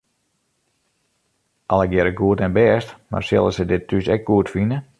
[1.75, 4.81] Allegearre goed en bêst, mar sille se dit thús ek goed fine?